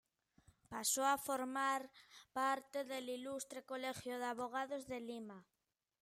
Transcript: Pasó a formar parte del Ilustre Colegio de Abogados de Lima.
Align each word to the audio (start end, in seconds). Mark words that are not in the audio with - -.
Pasó 0.73 1.05
a 1.05 1.19
formar 1.19 1.91
parte 2.33 2.85
del 2.85 3.07
Ilustre 3.07 3.63
Colegio 3.63 4.17
de 4.17 4.25
Abogados 4.25 4.87
de 4.87 4.99
Lima. 4.99 5.45